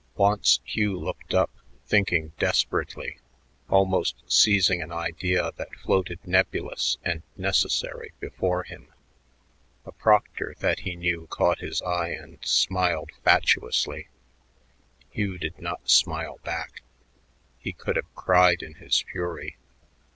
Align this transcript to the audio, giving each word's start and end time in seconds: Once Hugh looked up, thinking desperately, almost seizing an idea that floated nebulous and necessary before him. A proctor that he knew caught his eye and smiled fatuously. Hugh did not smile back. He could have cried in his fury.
Once 0.17 0.61
Hugh 0.63 0.99
looked 0.99 1.31
up, 1.31 1.51
thinking 1.85 2.31
desperately, 2.39 3.19
almost 3.69 4.15
seizing 4.25 4.81
an 4.81 4.91
idea 4.91 5.51
that 5.57 5.75
floated 5.75 6.17
nebulous 6.25 6.97
and 7.05 7.21
necessary 7.37 8.11
before 8.19 8.63
him. 8.63 8.91
A 9.85 9.91
proctor 9.91 10.55
that 10.57 10.79
he 10.79 10.95
knew 10.95 11.27
caught 11.29 11.59
his 11.59 11.83
eye 11.83 12.09
and 12.09 12.43
smiled 12.43 13.11
fatuously. 13.23 14.07
Hugh 15.11 15.37
did 15.37 15.59
not 15.61 15.87
smile 15.87 16.39
back. 16.43 16.81
He 17.59 17.71
could 17.71 17.95
have 17.95 18.11
cried 18.15 18.63
in 18.63 18.73
his 18.77 19.01
fury. 19.01 19.55